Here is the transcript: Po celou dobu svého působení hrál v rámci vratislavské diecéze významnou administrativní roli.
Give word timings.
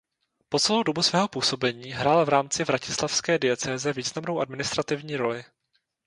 Po 0.49 0.59
celou 0.59 0.83
dobu 0.83 1.01
svého 1.03 1.27
působení 1.27 1.91
hrál 1.91 2.25
v 2.25 2.29
rámci 2.29 2.63
vratislavské 2.63 3.39
diecéze 3.39 3.93
významnou 3.93 4.39
administrativní 4.39 5.15
roli. 5.15 5.43